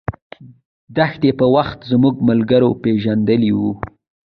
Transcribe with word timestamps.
د 0.95 0.95
تېښتې 0.95 1.31
په 1.39 1.45
وخت 1.55 1.79
زموږ 1.91 2.15
ملګرو 2.29 2.69
پېژندلى 2.83 3.51
و. 3.57 3.59